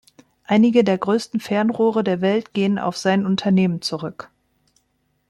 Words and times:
Einige 0.45 0.83
der 0.83 0.97
größten 0.97 1.39
Fernrohre 1.39 2.03
der 2.03 2.21
Welt 2.21 2.53
gehen 2.55 2.79
auf 2.79 2.97
sein 2.97 3.23
Unternehmen 3.23 3.83
zurück. 3.83 4.31